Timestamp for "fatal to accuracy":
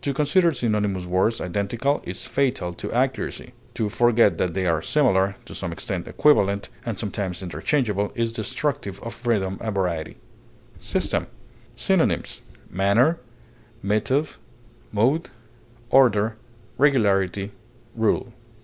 2.24-3.52